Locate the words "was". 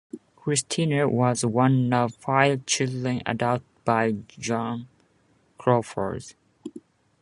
1.07-1.45